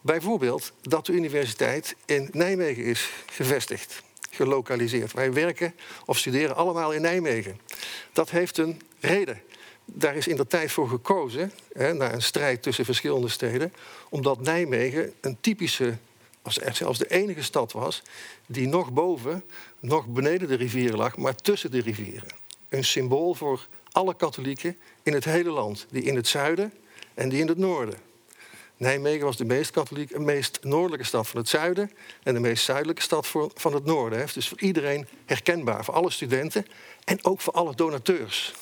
Bijvoorbeeld 0.00 0.72
dat 0.82 1.06
de 1.06 1.12
universiteit 1.12 1.96
in 2.06 2.28
Nijmegen 2.32 2.84
is 2.84 3.10
gevestigd, 3.26 4.02
gelokaliseerd. 4.30 5.12
Wij 5.12 5.32
werken 5.32 5.74
of 6.04 6.18
studeren 6.18 6.56
allemaal 6.56 6.92
in 6.92 7.02
Nijmegen. 7.02 7.60
Dat 8.12 8.30
heeft 8.30 8.58
een 8.58 8.80
reden 9.00 9.42
daar 9.94 10.16
is 10.16 10.28
in 10.28 10.36
de 10.36 10.46
tijd 10.46 10.72
voor 10.72 10.88
gekozen, 10.88 11.52
hè, 11.72 11.94
na 11.94 12.12
een 12.12 12.22
strijd 12.22 12.62
tussen 12.62 12.84
verschillende 12.84 13.28
steden, 13.28 13.72
omdat 14.08 14.40
Nijmegen 14.40 15.12
een 15.20 15.36
typische, 15.40 15.96
als 16.42 16.54
zelfs 16.54 16.98
de 16.98 17.10
enige 17.10 17.42
stad 17.42 17.72
was, 17.72 18.02
die 18.46 18.68
nog 18.68 18.92
boven, 18.92 19.44
nog 19.80 20.06
beneden 20.06 20.48
de 20.48 20.54
rivieren 20.54 20.98
lag, 20.98 21.16
maar 21.16 21.34
tussen 21.34 21.70
de 21.70 21.80
rivieren. 21.80 22.28
Een 22.68 22.84
symbool 22.84 23.34
voor 23.34 23.66
alle 23.92 24.16
katholieken 24.16 24.76
in 25.02 25.12
het 25.12 25.24
hele 25.24 25.50
land, 25.50 25.86
die 25.90 26.02
in 26.02 26.16
het 26.16 26.28
zuiden 26.28 26.72
en 27.14 27.28
die 27.28 27.40
in 27.40 27.48
het 27.48 27.58
noorden. 27.58 28.09
Nijmegen 28.80 29.24
was 29.24 29.36
de 29.36 29.44
meest, 29.44 29.70
katholieke, 29.70 30.20
meest 30.20 30.58
noordelijke 30.62 31.04
stad 31.04 31.28
van 31.28 31.40
het 31.40 31.48
zuiden 31.48 31.90
en 32.22 32.34
de 32.34 32.40
meest 32.40 32.64
zuidelijke 32.64 33.02
stad 33.02 33.26
van 33.54 33.74
het 33.74 33.84
noorden. 33.84 34.26
Dus 34.34 34.48
voor 34.48 34.60
iedereen 34.60 35.08
herkenbaar, 35.24 35.84
voor 35.84 35.94
alle 35.94 36.10
studenten 36.10 36.66
en 37.04 37.24
ook 37.24 37.40
voor 37.40 37.52
alle 37.52 37.74
donateurs. 37.74 38.54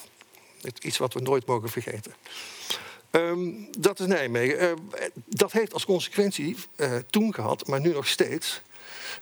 Iets 0.81 0.99
wat 0.99 1.15
we 1.15 1.21
nooit 1.21 1.47
mogen 1.47 1.69
vergeten. 1.69 2.15
Um, 3.11 3.69
dat 3.79 4.01
is 4.01 4.07
Nijmegen. 4.07 4.63
Uh, 4.63 5.05
dat 5.25 5.53
heeft 5.53 5.73
als 5.73 5.85
consequentie 5.85 6.57
uh, 6.77 6.97
toen 7.11 7.35
gehad, 7.35 7.67
maar 7.67 7.81
nu 7.81 7.93
nog 7.93 8.07
steeds. 8.07 8.63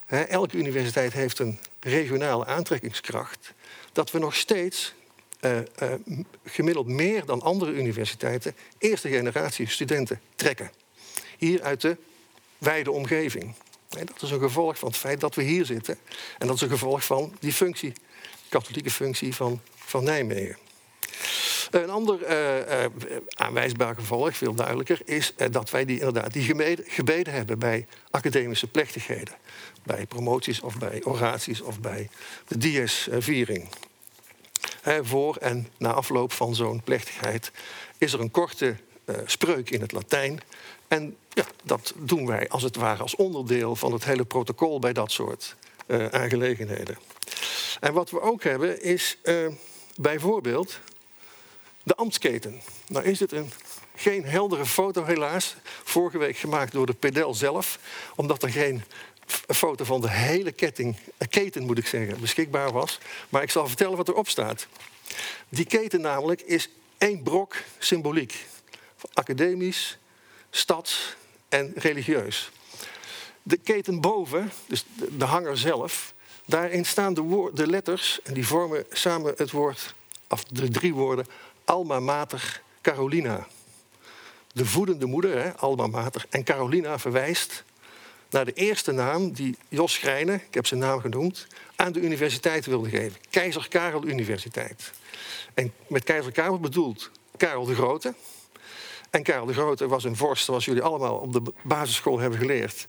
Uh, 0.09 0.29
elke 0.29 0.57
universiteit 0.57 1.13
heeft 1.13 1.39
een 1.39 1.59
regionale 1.79 2.45
aantrekkingskracht. 2.45 3.53
Dat 3.91 4.11
we 4.11 4.19
nog 4.19 4.35
steeds 4.35 4.93
eh, 5.39 5.59
gemiddeld 6.45 6.87
meer 6.87 7.25
dan 7.25 7.41
andere 7.41 7.71
universiteiten 7.71 8.55
eerste 8.77 9.09
generatie 9.09 9.69
studenten 9.69 10.21
trekken. 10.35 10.71
Hier 11.37 11.61
uit 11.61 11.81
de 11.81 11.97
wijde 12.57 12.91
omgeving. 12.91 13.53
dat 13.89 14.21
is 14.21 14.31
een 14.31 14.39
gevolg 14.39 14.77
van 14.77 14.87
het 14.87 14.97
feit 14.97 15.19
dat 15.19 15.35
we 15.35 15.43
hier 15.43 15.65
zitten. 15.65 15.97
En 16.37 16.47
dat 16.47 16.55
is 16.55 16.61
een 16.61 16.69
gevolg 16.69 17.03
van 17.03 17.35
die 17.39 17.53
functie, 17.53 17.93
katholieke 18.49 18.91
functie 18.91 19.35
van, 19.35 19.61
van 19.75 20.03
Nijmegen. 20.03 20.57
Een 21.71 21.89
ander 21.89 22.29
uh, 22.29 22.59
uh, 22.59 22.85
aanwijsbaar 23.27 23.95
gevolg, 23.95 24.37
veel 24.37 24.53
duidelijker, 24.53 24.99
is 25.05 25.33
uh, 25.37 25.47
dat 25.51 25.69
wij 25.69 25.85
die, 25.85 25.99
inderdaad 25.99 26.33
die 26.33 26.43
gebeden 26.85 27.33
hebben 27.33 27.59
bij 27.59 27.87
academische 28.09 28.67
plechtigheden. 28.67 29.35
Bij 29.83 30.05
promoties 30.05 30.59
of 30.59 30.77
bij 30.77 31.03
oraties 31.03 31.61
of 31.61 31.79
bij 31.79 32.09
de 32.47 32.57
dies-viering. 32.57 33.69
voor 35.01 35.35
en 35.35 35.67
na 35.77 35.91
afloop 35.91 36.31
van 36.31 36.55
zo'n 36.55 36.83
plechtigheid 36.83 37.51
is 37.97 38.13
er 38.13 38.19
een 38.19 38.31
korte 38.31 38.75
spreuk 39.25 39.69
in 39.69 39.81
het 39.81 39.91
Latijn. 39.91 40.41
En 40.87 41.17
ja, 41.29 41.45
dat 41.63 41.93
doen 41.97 42.25
wij 42.25 42.49
als 42.49 42.63
het 42.63 42.75
ware 42.75 43.01
als 43.01 43.15
onderdeel 43.15 43.75
van 43.75 43.93
het 43.93 44.03
hele 44.03 44.25
protocol 44.25 44.79
bij 44.79 44.93
dat 44.93 45.11
soort 45.11 45.55
aangelegenheden. 46.11 46.97
En 47.79 47.93
wat 47.93 48.09
we 48.09 48.21
ook 48.21 48.43
hebben 48.43 48.81
is 48.81 49.17
bijvoorbeeld 49.95 50.79
de 51.83 51.95
ambtsketen. 51.95 52.61
Nou 52.87 53.05
is 53.05 53.17
dit 53.17 53.31
een, 53.31 53.51
geen 53.95 54.25
heldere 54.25 54.65
foto 54.65 55.03
helaas. 55.03 55.55
Vorige 55.83 56.17
week 56.17 56.37
gemaakt 56.37 56.71
door 56.71 56.85
de 56.85 56.93
pedel 56.93 57.33
zelf. 57.33 57.79
Omdat 58.15 58.43
er 58.43 58.49
geen 58.49 58.83
foto 59.47 59.83
van 59.83 60.01
de 60.01 60.09
hele 60.09 60.51
ketting, 60.51 60.97
eh, 61.17 61.27
keten 61.27 61.63
moet 61.63 61.77
ik 61.77 61.87
zeggen, 61.87 62.19
beschikbaar 62.19 62.71
was. 62.71 62.99
Maar 63.29 63.41
ik 63.41 63.51
zal 63.51 63.67
vertellen 63.67 63.97
wat 63.97 64.07
erop 64.07 64.29
staat. 64.29 64.67
Die 65.49 65.65
keten 65.65 66.01
namelijk 66.01 66.41
is 66.41 66.69
één 66.97 67.23
brok 67.23 67.55
symboliek. 67.77 68.45
academisch, 69.13 69.97
stads 70.49 71.15
en 71.49 71.71
religieus. 71.75 72.51
De 73.43 73.57
keten 73.57 74.01
boven, 74.01 74.51
dus 74.67 74.85
de 75.09 75.25
hanger 75.25 75.57
zelf, 75.57 76.13
daarin 76.45 76.85
staan 76.85 77.13
de, 77.13 77.51
de 77.53 77.67
letters 77.67 78.19
en 78.23 78.33
die 78.33 78.47
vormen 78.47 78.85
samen 78.91 79.33
het 79.37 79.51
woord, 79.51 79.93
of 80.29 80.43
de 80.43 80.69
drie 80.69 80.93
woorden, 80.93 81.27
Alma 81.65 81.99
Mater 81.99 82.61
Carolina. 82.81 83.47
De 84.53 84.65
voedende 84.65 85.05
moeder, 85.05 85.43
hè, 85.43 85.55
Alma 85.55 85.87
Mater. 85.87 86.25
En 86.29 86.43
Carolina 86.43 86.99
verwijst 86.99 87.63
naar 88.29 88.45
de 88.45 88.53
eerste 88.53 88.91
naam 88.91 89.31
die 89.31 89.57
Jos 89.67 89.93
Schrijnen, 89.93 90.35
ik 90.47 90.53
heb 90.53 90.65
zijn 90.65 90.79
naam 90.79 90.99
genoemd, 90.99 91.47
aan 91.75 91.91
de 91.91 91.99
universiteit 91.99 92.65
wilde 92.65 92.89
geven. 92.89 93.19
Keizer 93.29 93.67
Karel 93.67 94.05
Universiteit. 94.05 94.91
En 95.53 95.73
met 95.87 96.03
keizer 96.03 96.31
Karel 96.31 96.59
bedoelt 96.59 97.11
Karel 97.37 97.65
de 97.65 97.75
Grote. 97.75 98.13
En 99.17 99.23
Karel 99.23 99.45
de 99.45 99.53
Grote 99.53 99.87
was 99.87 100.03
een 100.03 100.15
vorst, 100.15 100.45
zoals 100.45 100.65
jullie 100.65 100.81
allemaal 100.81 101.17
op 101.17 101.33
de 101.33 101.41
basisschool 101.61 102.19
hebben 102.19 102.39
geleerd. 102.39 102.87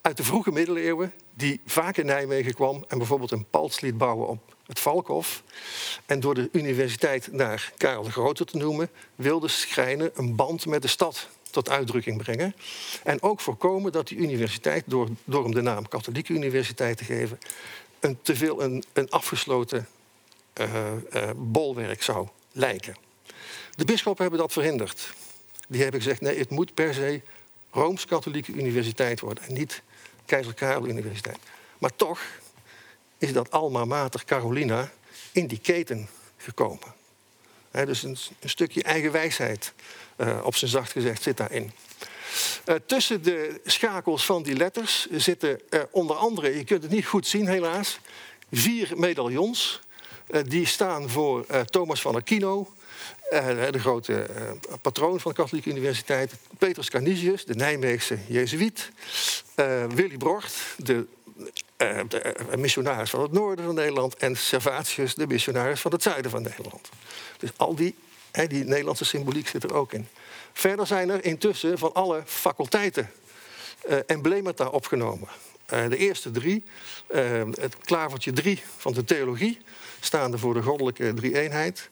Uit 0.00 0.16
de 0.16 0.22
vroege 0.22 0.52
middeleeuwen, 0.52 1.12
die 1.34 1.60
vaak 1.66 1.96
in 1.96 2.06
Nijmegen 2.06 2.54
kwam 2.54 2.84
en 2.88 2.98
bijvoorbeeld 2.98 3.30
een 3.30 3.46
pals 3.50 3.80
liet 3.80 3.98
bouwen 3.98 4.28
op 4.28 4.54
het 4.66 4.80
Valkhof. 4.80 5.42
En 6.06 6.20
door 6.20 6.34
de 6.34 6.48
universiteit 6.52 7.32
naar 7.32 7.72
Karel 7.76 8.02
de 8.02 8.10
Grote 8.10 8.44
te 8.44 8.56
noemen, 8.56 8.90
wilde 9.14 9.48
Schrijnen 9.48 10.10
een 10.14 10.36
band 10.36 10.66
met 10.66 10.82
de 10.82 10.88
stad 10.88 11.28
tot 11.50 11.70
uitdrukking 11.70 12.22
brengen. 12.22 12.54
En 13.04 13.22
ook 13.22 13.40
voorkomen 13.40 13.92
dat 13.92 14.08
die 14.08 14.18
universiteit, 14.18 14.84
door, 14.86 15.08
door 15.24 15.42
hem 15.42 15.54
de 15.54 15.62
naam 15.62 15.88
Katholieke 15.88 16.32
Universiteit 16.32 16.96
te 16.96 17.04
geven, 17.04 17.38
een, 18.00 18.18
te 18.22 18.36
veel 18.36 18.62
een, 18.62 18.84
een 18.92 19.10
afgesloten 19.10 19.88
uh, 20.60 20.66
uh, 21.12 21.30
bolwerk 21.36 22.02
zou 22.02 22.28
lijken. 22.52 22.96
De 23.74 23.84
bisschoppen 23.84 24.22
hebben 24.22 24.40
dat 24.40 24.52
verhinderd. 24.52 25.12
Die 25.68 25.82
hebben 25.82 26.00
gezegd: 26.00 26.20
nee, 26.20 26.38
het 26.38 26.50
moet 26.50 26.74
per 26.74 26.94
se 26.94 27.20
Rooms-Katholieke 27.70 28.52
Universiteit 28.52 29.20
worden 29.20 29.44
en 29.44 29.52
niet 29.52 29.82
Keizer 30.26 30.54
Karel 30.54 30.86
Universiteit. 30.86 31.38
Maar 31.78 31.96
toch 31.96 32.20
is 33.18 33.32
dat 33.32 33.50
alma 33.50 33.84
mater 33.84 34.24
Carolina 34.24 34.90
in 35.32 35.46
die 35.46 35.58
keten 35.58 36.08
gekomen. 36.36 36.94
dus 37.70 38.02
een, 38.02 38.16
een, 38.40 38.48
stukje 38.48 38.82
eigen 38.82 39.12
wijsheid, 39.12 39.72
uh, 40.16 40.40
op 40.44 40.56
zijn 40.56 40.70
zacht 40.70 40.92
gezegd, 40.92 41.22
zit 41.22 41.36
daarin. 41.36 41.72
Uh, 42.66 42.74
tussen 42.86 43.22
de 43.22 43.60
schakels 43.64 44.24
van 44.24 44.42
die 44.42 44.56
letters 44.56 45.06
zitten 45.10 45.60
uh, 45.70 45.82
onder 45.90 46.16
andere, 46.16 46.56
je 46.56 46.64
kunt 46.64 46.82
het 46.82 46.92
niet 46.92 47.06
goed 47.06 47.26
zien 47.26 47.48
helaas, 47.48 47.98
vier 48.52 48.92
medaillons. 48.96 49.80
die 50.46 50.66
staan 50.66 51.10
voor 51.10 51.46
Thomas 51.64 52.00
van 52.00 52.16
Aquino, 52.16 52.72
de 53.70 53.78
grote 53.78 54.26
patroon 54.82 55.20
van 55.20 55.30
de 55.30 55.36
Katholieke 55.36 55.70
Universiteit. 55.70 56.32
Petrus 56.58 56.90
Canisius, 56.90 57.44
de 57.44 57.54
Nijmeegse 57.54 58.18
Jezuïet. 58.26 58.90
Willy 59.88 60.16
Brocht, 60.16 60.54
de 60.76 61.06
de 61.76 62.56
missionaris 62.56 63.10
van 63.10 63.22
het 63.22 63.32
noorden 63.32 63.64
van 63.64 63.74
Nederland 63.74 64.16
en 64.16 64.36
Servatius, 64.36 65.14
de 65.14 65.26
missionaris 65.26 65.80
van 65.80 65.92
het 65.92 66.02
zuiden 66.02 66.30
van 66.30 66.42
Nederland. 66.42 66.88
Dus 67.38 67.50
al 67.56 67.74
die, 67.74 67.94
die 68.46 68.64
Nederlandse 68.64 69.04
symboliek 69.04 69.48
zit 69.48 69.64
er 69.64 69.74
ook 69.74 69.92
in. 69.92 70.08
Verder 70.52 70.86
zijn 70.86 71.10
er 71.10 71.24
intussen 71.24 71.78
van 71.78 71.94
alle 71.94 72.22
faculteiten 72.26 73.10
uh, 73.88 73.96
emblemata 74.06 74.68
opgenomen. 74.68 75.28
Uh, 75.74 75.88
de 75.88 75.96
eerste 75.96 76.30
drie, 76.30 76.64
het 77.60 77.76
klavertje 77.80 78.32
drie 78.32 78.62
van 78.76 78.92
de 78.92 79.04
theologie, 79.04 79.58
staande 80.00 80.38
voor 80.38 80.54
de 80.54 80.62
goddelijke 80.62 81.14
drie-eenheid. 81.14 81.90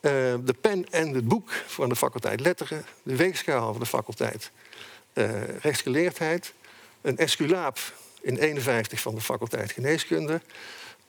de 0.00 0.54
pen 0.60 0.90
en 0.90 1.14
het 1.14 1.28
boek 1.28 1.50
van 1.66 1.88
de 1.88 1.96
faculteit 1.96 2.40
letteren. 2.40 2.84
De 3.02 3.16
weegschaal 3.16 3.70
van 3.70 3.80
de 3.80 3.86
faculteit 3.86 4.50
rechtsgeleerdheid. 5.60 6.52
Een 7.00 7.16
esculaap 7.16 7.78
in 8.20 8.36
51 8.36 9.00
van 9.00 9.14
de 9.14 9.20
faculteit 9.20 9.72
geneeskunde. 9.72 10.40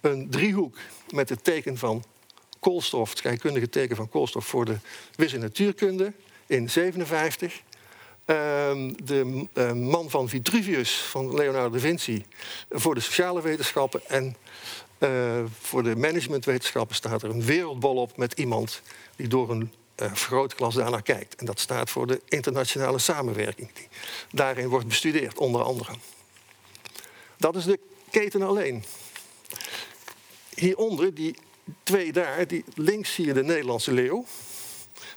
Een 0.01 0.29
driehoek 0.29 0.77
met 1.10 1.29
het 1.29 1.43
teken 1.43 1.77
van 1.77 2.03
koolstof, 2.60 3.10
het 3.10 3.17
scheikundige 3.17 3.70
teken 3.70 3.96
van 3.96 4.10
koolstof 4.10 4.46
voor 4.46 4.65
de 4.65 4.77
wis- 5.15 5.34
en 5.34 5.39
natuurkunde 5.39 6.13
in 6.46 6.70
57. 6.70 7.62
Ehm, 8.25 8.94
de 9.03 9.48
uh, 9.53 9.72
man 9.72 10.10
van 10.10 10.30
Vitruvius, 10.30 10.92
van 10.96 11.36
Leonardo 11.36 11.70
da 11.70 11.80
Vinci, 11.80 12.25
voor 12.70 12.96
de 12.96 13.01
sociale 13.01 13.42
wetenschappen. 13.42 14.01
En 14.08 14.36
uh, 15.00 15.44
voor 15.60 15.84
de 15.84 15.96
managementwetenschappen 15.96 16.96
staat 16.96 17.24
er 17.24 17.30
een 17.30 17.46
wereldbol 17.46 17.96
op 17.96 18.18
met 18.18 18.34
iemand 18.34 18.82
die 19.15 19.27
door 19.27 19.51
een 19.51 19.72
uh, 20.01 20.08
vergrootglas 20.13 20.75
daarnaar 20.75 21.01
kijkt. 21.01 21.36
En 21.36 21.46
dat 21.46 21.60
staat 21.60 21.89
voor 21.89 22.08
de 22.08 22.22
internationale 22.27 23.00
samenwerking, 23.00 23.74
die 23.74 23.88
daarin 24.32 24.68
wordt 24.68 24.88
bestudeerd, 24.88 25.38
onder 25.38 25.63
andere. 25.63 25.94
Dat 27.38 27.56
is 27.56 27.63
de 27.63 27.80
keten 28.10 28.42
alleen. 28.42 28.84
Hieronder, 30.56 31.13
die 31.13 31.36
twee 31.84 32.12
daar, 32.12 32.48
die, 32.48 32.63
links 32.75 33.13
zie 33.13 33.25
je 33.25 33.34
de 33.34 33.44
Nederlandse 33.44 33.92
leeuw. 33.92 34.25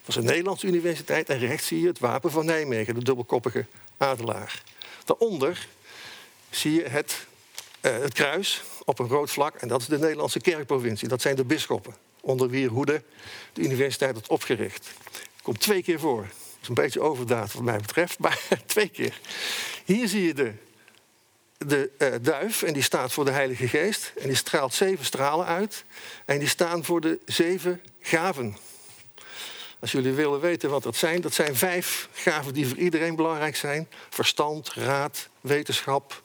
Is 0.07 0.17
een 0.17 0.25
Nederlandse 0.25 0.67
universiteit. 0.67 1.29
En 1.29 1.39
rechts 1.39 1.67
zie 1.67 1.81
je 1.81 1.87
het 1.87 1.99
wapen 1.99 2.31
van 2.31 2.45
Nijmegen, 2.45 2.95
de 2.95 3.05
dubbelkoppige 3.05 3.67
adelaar. 3.97 4.63
Daaronder 5.05 5.69
zie 6.51 6.73
je 6.73 6.83
het, 6.83 7.27
uh, 7.83 7.99
het 7.99 8.13
kruis 8.13 8.63
op 8.85 8.99
een 8.99 9.09
rood 9.09 9.31
vlak. 9.31 9.55
En 9.55 9.69
dat 9.69 9.81
is 9.81 9.87
de 9.87 9.99
Nederlandse 9.99 10.41
kerkprovincie. 10.41 11.09
Dat 11.09 11.23
zijn 11.23 11.37
de 11.37 11.45
bisschoppen. 11.45 11.95
Onder 12.21 12.49
wier 12.49 12.69
hoede 12.69 13.03
de 13.53 13.63
universiteit 13.63 14.15
had 14.15 14.29
opgericht. 14.29 14.89
Komt 15.43 15.61
twee 15.61 15.83
keer 15.83 16.01
voor. 16.01 16.23
Dat 16.23 16.63
is 16.63 16.69
een 16.69 16.75
beetje 16.75 17.01
overdaad 17.01 17.53
wat 17.53 17.63
mij 17.63 17.79
betreft, 17.79 18.19
maar 18.25 18.41
twee 18.67 18.89
keer. 18.89 19.21
Hier 19.85 20.09
zie 20.09 20.23
je 20.23 20.35
de 20.35 20.53
de 21.59 21.91
uh, 21.99 22.09
duif 22.23 22.63
en 22.63 22.73
die 22.73 22.83
staat 22.83 23.13
voor 23.13 23.25
de 23.25 23.31
Heilige 23.31 23.69
Geest. 23.69 24.13
En 24.21 24.27
die 24.27 24.37
straalt 24.37 24.75
zeven 24.75 25.05
stralen 25.05 25.47
uit. 25.47 25.85
En 26.25 26.39
die 26.39 26.49
staan 26.49 26.85
voor 26.85 27.01
de 27.01 27.19
zeven 27.25 27.81
gaven. 28.01 28.57
Als 29.81 29.93
jullie 29.93 30.13
willen 30.13 30.41
weten 30.41 30.71
wat 30.71 30.83
dat 30.83 30.97
zijn, 30.97 31.21
dat 31.21 31.35
zijn 31.35 31.57
vijf 31.57 32.09
gaven 32.13 32.55
die 32.55 32.67
voor 32.67 32.79
iedereen 32.79 33.17
belangrijk 33.17 33.57
zijn: 33.57 33.89
verstand, 34.11 34.73
raad, 34.73 35.29
wetenschap, 35.41 36.23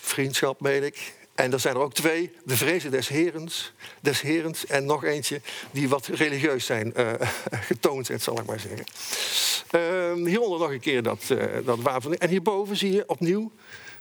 vriendschap, 0.00 0.60
weet 0.60 0.82
ik. 0.82 1.12
En 1.34 1.52
er 1.52 1.60
zijn 1.60 1.74
er 1.74 1.80
ook 1.80 1.94
twee, 1.94 2.32
de 2.44 2.56
vrezen 2.56 2.90
des 2.90 3.08
herens, 3.08 3.72
des 4.00 4.20
herens 4.20 4.66
en 4.66 4.84
nog 4.84 5.04
eentje 5.04 5.40
die 5.70 5.88
wat 5.88 6.06
religieus 6.06 6.66
zijn 6.66 6.92
uh, 6.96 7.12
getoond, 7.70 8.10
zal 8.18 8.38
ik 8.38 8.46
maar 8.46 8.60
zeggen. 8.60 8.84
Uh, 9.74 10.26
hieronder 10.26 10.58
nog 10.58 10.70
een 10.70 10.80
keer 10.80 11.02
dat, 11.02 11.28
uh, 11.32 11.44
dat 11.64 11.80
wapen. 11.80 12.18
En 12.18 12.28
hierboven 12.28 12.76
zie 12.76 12.92
je 12.92 13.08
opnieuw 13.08 13.52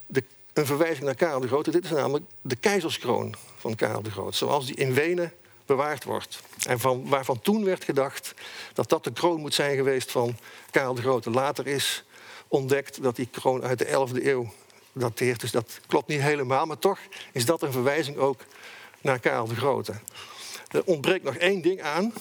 de, 0.05 0.24
een 0.53 0.65
verwijzing 0.65 1.05
naar 1.05 1.15
Karel 1.15 1.39
de 1.39 1.48
Grote. 1.48 1.72
Dit 1.72 1.84
is 1.84 1.91
namelijk 1.91 2.25
de 2.41 2.55
keizerskroon 2.55 3.36
van 3.58 3.75
Karel 3.75 4.01
de 4.01 4.12
Grote, 4.12 4.38
zoals 4.38 4.65
die 4.65 4.75
in 4.75 4.93
Wenen 4.93 5.34
bewaard 5.65 6.03
wordt. 6.03 6.39
En 6.67 6.79
van, 6.79 7.09
waarvan 7.09 7.41
toen 7.41 7.63
werd 7.63 7.83
gedacht 7.83 8.33
dat 8.73 8.89
dat 8.89 9.03
de 9.03 9.13
kroon 9.13 9.39
moet 9.39 9.53
zijn 9.53 9.75
geweest 9.75 10.11
van 10.11 10.37
Karel 10.71 10.93
de 10.93 11.01
Grote. 11.01 11.29
Later 11.29 11.67
is 11.67 12.03
ontdekt 12.47 13.03
dat 13.03 13.15
die 13.15 13.27
kroon 13.31 13.63
uit 13.63 13.79
de 13.79 13.85
11e 13.85 14.25
eeuw 14.25 14.53
dateert. 14.93 15.39
Dus 15.39 15.51
dat 15.51 15.79
klopt 15.87 16.07
niet 16.07 16.21
helemaal, 16.21 16.65
maar 16.65 16.79
toch 16.79 16.99
is 17.31 17.45
dat 17.45 17.61
een 17.61 17.71
verwijzing 17.71 18.17
ook 18.17 18.41
naar 19.01 19.19
Karel 19.19 19.47
de 19.47 19.55
Grote. 19.55 19.93
Er 20.67 20.83
ontbreekt 20.83 21.23
nog 21.23 21.35
één 21.35 21.61
ding 21.61 21.81
aan. 21.81 22.13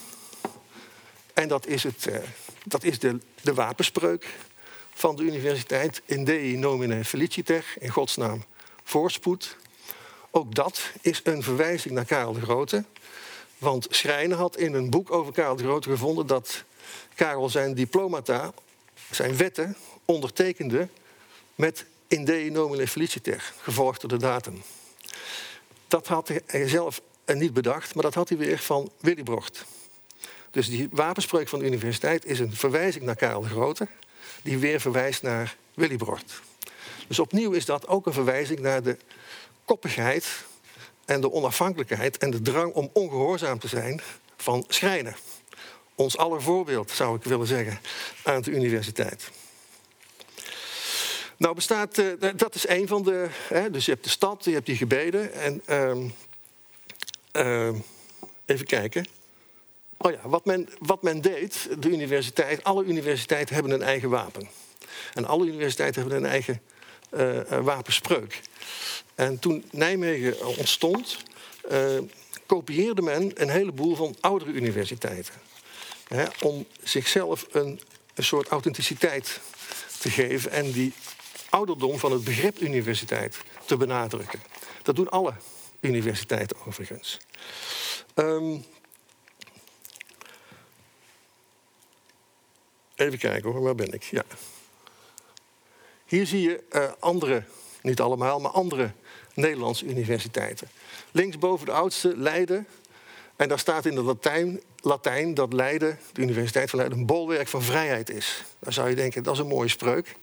En 1.35 1.49
dat 1.49 1.67
is, 1.67 1.83
het, 1.83 2.07
uh, 2.09 2.17
dat 2.65 2.85
is 2.85 2.99
de, 2.99 3.19
de 3.43 3.55
wapenspreuk 3.55 4.27
van 4.93 5.17
de 5.17 5.23
universiteit. 5.23 6.03
In 6.05 6.25
Dei 6.25 6.57
nomine 6.57 7.05
feliciter, 7.05 7.65
in 7.79 7.89
Gods 7.89 8.17
naam 8.17 8.45
voorspoed. 8.85 9.57
Ook 10.31 10.55
dat 10.55 10.91
is 11.01 11.21
een 11.25 11.43
verwijzing 11.43 11.95
naar 11.95 12.05
Karel 12.05 12.33
de 12.33 12.41
Grote. 12.41 12.85
Want 13.61 13.87
Schrijner 13.91 14.37
had 14.37 14.57
in 14.57 14.75
een 14.75 14.91
boek 14.91 15.13
over 15.13 15.33
Karel 15.33 15.57
de 15.57 15.63
Grote 15.63 15.91
gevonden 15.91 16.27
dat 16.27 16.65
Karel 17.15 17.49
zijn 17.49 17.75
diplomata, 17.75 18.53
zijn 19.11 19.37
wetten, 19.37 19.77
ondertekende 20.05 20.89
met 21.55 21.85
in 22.07 22.25
Dei 22.25 22.51
nomine 22.51 22.89
feliciter, 22.89 23.53
gevolgd 23.61 24.01
door 24.01 24.11
de 24.11 24.17
datum. 24.17 24.63
Dat 25.89 26.07
had 26.07 26.31
hij 26.47 26.69
zelf 26.69 27.01
niet 27.27 27.53
bedacht, 27.53 27.95
maar 27.95 28.03
dat 28.03 28.15
had 28.15 28.29
hij 28.29 28.39
weer 28.39 28.59
van 28.59 28.91
Willy 29.01 29.23
Brocht. 29.23 29.65
Dus 30.51 30.69
die 30.69 30.89
wapenspreuk 30.91 31.49
van 31.49 31.59
de 31.59 31.65
universiteit 31.65 32.25
is 32.25 32.39
een 32.39 32.55
verwijzing 32.55 33.05
naar 33.05 33.17
Karel 33.17 33.41
de 33.41 33.49
Grote 33.49 33.89
die 34.43 34.59
weer 34.59 34.81
verwijst 34.81 35.23
naar 35.23 35.57
Willibrord. 35.75 36.41
Dus 37.09 37.19
opnieuw 37.19 37.53
is 37.53 37.65
dat 37.65 37.89
ook 37.89 38.07
een 38.07 38.13
verwijzing 38.13 38.61
naar 38.61 38.83
de 38.83 38.97
koppigheid 39.65 40.45
en 41.11 41.21
de 41.21 41.33
onafhankelijkheid 41.33 42.19
en 42.19 42.31
de 42.31 42.43
drang 42.43 42.73
om 42.73 42.91
ongehoorzaam 42.93 43.59
te 43.59 43.69
zijn 43.69 44.01
van 44.37 44.65
schrijnen. 44.69 45.17
Ons 45.95 46.17
aller 46.17 46.43
voorbeeld, 46.43 46.91
zou 46.91 47.17
ik 47.17 47.25
willen 47.25 47.47
zeggen, 47.47 47.81
aan 48.23 48.43
de 48.43 48.51
universiteit. 48.51 49.31
Nou 51.37 51.55
bestaat, 51.55 51.99
uh, 51.99 52.13
dat 52.37 52.55
is 52.55 52.69
een 52.69 52.89
van 52.89 53.03
de, 53.03 53.27
hè, 53.49 53.71
dus 53.71 53.85
je 53.85 53.91
hebt 53.91 54.05
de 54.05 54.11
stad, 54.11 54.45
je 54.45 54.51
hebt 54.51 54.67
die 54.67 54.77
gebeden 54.77 55.33
en 55.33 55.63
uh, 55.69 57.67
uh, 57.73 57.79
even 58.45 58.67
kijken. 58.67 59.07
Oh 59.97 60.11
ja, 60.13 60.29
wat 60.29 60.45
men, 60.45 60.69
wat 60.79 61.03
men 61.03 61.21
deed, 61.21 61.69
de 61.79 61.89
universiteit, 61.89 62.65
alle 62.65 62.85
universiteiten 62.85 63.55
hebben 63.55 63.73
een 63.73 63.83
eigen 63.83 64.11
wapen. 64.11 64.49
En 65.15 65.25
alle 65.25 65.47
universiteiten 65.47 66.01
hebben 66.01 66.19
een 66.19 66.31
eigen 66.31 66.63
wapenspreuk. 67.63 68.41
En 69.15 69.39
toen 69.39 69.65
Nijmegen 69.71 70.47
ontstond, 70.47 71.17
uh, 71.71 71.99
kopieerde 72.47 73.03
men 73.03 73.43
een 73.43 73.49
heleboel 73.49 73.95
van 73.97 74.17
oudere 74.21 74.51
universiteiten. 74.51 75.35
Hè, 76.09 76.25
om 76.41 76.67
zichzelf 76.83 77.47
een, 77.51 77.81
soort 78.17 78.49
authenticiteit 78.49 79.41
te 80.01 80.11
geven 80.11 80.51
en 80.51 80.73
die 80.73 80.93
ouderdom 81.49 81.99
van 81.99 82.13
het 82.13 82.25
begrip 82.25 82.59
universiteit 82.59 83.41
te 83.65 83.77
benadrukken. 83.77 84.43
Dat 84.83 84.97
doen 84.97 85.09
alle 85.09 85.35
universiteiten 85.81 86.57
overigens. 86.67 87.19
Um, 88.15 88.65
even 92.95 93.19
kijken 93.19 93.51
hoor, 93.51 93.63
waar 93.63 93.75
ben 93.75 93.93
ik? 93.93 94.03
Ja. 94.03 94.25
Hier 96.11 96.27
zie 96.27 96.41
je 96.41 96.63
uh, 96.73 96.85
andere, 96.99 97.43
niet 97.83 98.01
allemaal, 98.01 98.41
maar 98.41 98.51
andere 98.51 98.93
Nederlandse 99.35 99.85
universiteiten. 99.85 100.69
Linksboven 101.11 101.67
de 101.67 101.73
oudste, 101.73 102.17
Leiden. 102.17 102.67
En 103.37 103.49
daar 103.49 103.59
staat 103.59 103.87
in 103.87 103.97
het 103.97 104.05
Latijn, 104.05 104.61
Latijn 104.81 105.35
dat 105.35 105.53
Leiden, 105.53 105.99
de 106.13 106.21
Universiteit 106.21 106.71
van 106.71 106.79
Leiden, 106.79 106.99
een 106.99 107.07
bolwerk 107.07 107.49
van 107.49 107.63
vrijheid 107.63 108.11
is. 108.11 108.45
Dan 108.59 108.73
zou 108.73 108.89
je 108.89 108.95
denken, 108.95 109.23
dat 109.23 109.35
is 109.35 109.41
een 109.41 109.47
mooie 109.47 109.69
spreuk. 109.69 110.17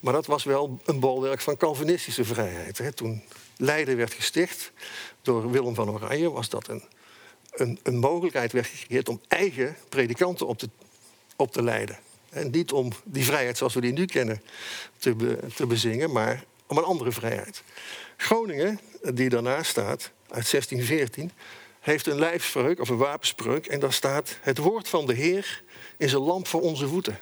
Maar 0.00 0.12
dat 0.12 0.26
was 0.26 0.44
wel 0.44 0.80
een 0.84 1.00
bolwerk 1.00 1.40
van 1.40 1.56
Calvinistische 1.56 2.24
vrijheid. 2.24 2.78
Hè. 2.78 2.92
Toen 2.92 3.22
Leiden 3.56 3.96
werd 3.96 4.12
gesticht 4.12 4.72
door 5.22 5.50
Willem 5.50 5.74
van 5.74 5.90
Oranje, 5.90 6.30
was 6.30 6.48
dat 6.48 6.68
een, 6.68 6.82
een, 7.50 7.78
een 7.82 7.98
mogelijkheid 7.98 8.52
werd 8.52 8.66
gecreëerd 8.66 9.08
om 9.08 9.20
eigen 9.28 9.76
predikanten 9.88 10.46
op 10.46 10.58
te, 10.58 10.68
op 11.36 11.52
te 11.52 11.62
leiden. 11.62 11.98
En 12.30 12.50
niet 12.50 12.72
om 12.72 12.92
die 13.04 13.24
vrijheid 13.24 13.56
zoals 13.56 13.74
we 13.74 13.80
die 13.80 13.92
nu 13.92 14.04
kennen 14.04 14.42
te, 14.98 15.38
te 15.54 15.66
bezingen, 15.66 16.12
maar 16.12 16.44
om 16.66 16.78
een 16.78 16.84
andere 16.84 17.12
vrijheid. 17.12 17.62
Groningen, 18.16 18.80
die 19.14 19.28
daarnaast 19.28 19.70
staat, 19.70 20.10
uit 20.28 20.50
1614, 20.50 21.32
heeft 21.80 22.06
een 22.06 22.18
lijfspreuk 22.18 22.80
of 22.80 22.88
een 22.88 22.96
wapenspreuk. 22.96 23.66
En 23.66 23.80
daar 23.80 23.92
staat: 23.92 24.36
Het 24.40 24.58
woord 24.58 24.88
van 24.88 25.06
de 25.06 25.14
Heer 25.14 25.62
is 25.96 26.12
een 26.12 26.20
lamp 26.20 26.46
voor 26.46 26.60
onze 26.60 26.88
voeten. 26.88 27.18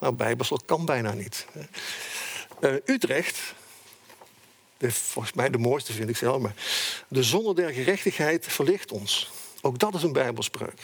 Nou, 0.00 0.14
Bijbelsel 0.14 0.60
kan 0.66 0.84
bijna 0.84 1.12
niet. 1.12 1.46
Uh, 2.60 2.74
Utrecht, 2.84 3.54
de, 4.76 4.92
volgens 4.92 5.34
mij 5.34 5.50
de 5.50 5.58
mooiste 5.58 5.92
vind 5.92 6.08
ik 6.08 6.16
zelf, 6.16 6.42
maar. 6.42 6.54
De 7.08 7.22
zonne 7.22 7.54
der 7.54 7.70
gerechtigheid 7.70 8.46
verlicht 8.48 8.92
ons. 8.92 9.30
Ook 9.60 9.78
dat 9.78 9.94
is 9.94 10.02
een 10.02 10.12
Bijbelspreuk. 10.12 10.80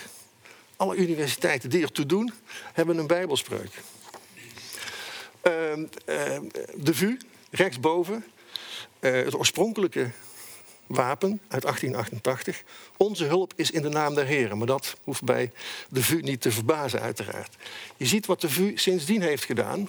Alle 0.81 0.97
universiteiten 0.97 1.71
die 1.71 1.83
ertoe 1.83 2.07
doen, 2.07 2.33
hebben 2.73 2.99
een 2.99 3.07
Bijbelspreuk. 3.07 3.83
Uh, 5.43 5.77
uh, 5.77 5.87
de 6.75 6.95
VU, 6.95 7.17
rechtsboven, 7.51 8.25
uh, 9.01 9.13
het 9.13 9.35
oorspronkelijke 9.35 10.11
wapen 10.87 11.41
uit 11.49 11.63
1888. 11.63 12.63
Onze 12.97 13.25
hulp 13.25 13.53
is 13.57 13.71
in 13.71 13.83
de 13.83 13.89
naam 13.89 14.15
der 14.15 14.27
heren. 14.27 14.59
Maar 14.59 14.67
dat 14.67 14.97
hoeft 15.05 15.25
bij 15.25 15.53
de 15.89 16.03
VU 16.03 16.21
niet 16.21 16.41
te 16.41 16.51
verbazen, 16.51 17.01
uiteraard. 17.01 17.57
Je 17.97 18.07
ziet 18.07 18.27
wat 18.27 18.41
de 18.41 18.51
VU 18.51 18.73
sindsdien 18.75 19.23
heeft 19.23 19.45
gedaan. 19.45 19.89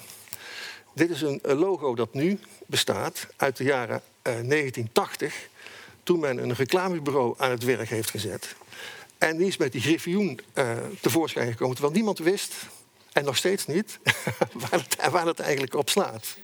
Dit 0.93 1.09
is 1.09 1.21
een 1.21 1.39
logo 1.43 1.95
dat 1.95 2.13
nu 2.13 2.39
bestaat 2.65 3.27
uit 3.35 3.57
de 3.57 3.63
jaren 3.63 4.01
1980. 4.21 5.49
Toen 6.03 6.19
men 6.19 6.37
een 6.37 6.53
reclamebureau 6.53 7.33
aan 7.37 7.51
het 7.51 7.63
werk 7.63 7.89
heeft 7.89 8.09
gezet. 8.09 8.55
En 9.21 9.37
die 9.37 9.47
is 9.47 9.57
met 9.57 9.71
die 9.71 9.81
griffioen 9.81 10.39
uh, 10.53 10.71
tevoorschijn 11.01 11.51
gekomen. 11.51 11.73
Terwijl 11.73 11.95
niemand 11.95 12.19
wist, 12.19 12.53
en 13.11 13.23
nog 13.23 13.37
steeds 13.37 13.67
niet, 13.67 13.99
waar, 14.69 14.71
het, 14.71 15.11
waar 15.11 15.25
het 15.25 15.39
eigenlijk 15.39 15.75
op 15.75 15.89
slaat. 15.89 16.37